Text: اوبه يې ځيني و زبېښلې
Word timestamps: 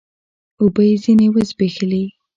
اوبه 0.61 0.81
يې 0.89 0.95
ځيني 1.03 1.27
و 1.31 1.35
زبېښلې 1.49 2.03